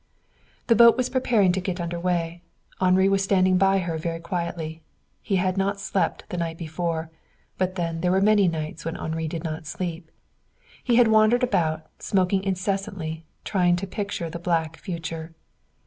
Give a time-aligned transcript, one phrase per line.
[0.65, 2.41] The boat was preparing to get under way.
[2.79, 4.81] Henri was standing by her very quietly.
[5.21, 7.11] He had not slept the night before,
[7.59, 10.09] but then there were many nights when Henri did not sleep.
[10.83, 15.35] He had wandered about, smoking incessantly, trying to picture the black future.